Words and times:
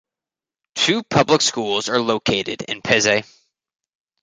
Two 0.73 1.03
public 1.03 1.41
schools 1.43 1.87
are 1.87 2.01
located 2.01 2.63
in 2.63 2.81
Peize. 2.81 3.23